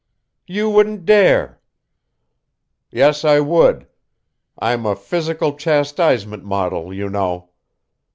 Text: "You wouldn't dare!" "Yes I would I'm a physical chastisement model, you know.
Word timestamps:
"You 0.47 0.67
wouldn't 0.67 1.05
dare!" 1.05 1.59
"Yes 2.89 3.23
I 3.23 3.39
would 3.39 3.85
I'm 4.57 4.83
a 4.87 4.95
physical 4.95 5.55
chastisement 5.55 6.43
model, 6.43 6.91
you 6.91 7.07
know. 7.07 7.49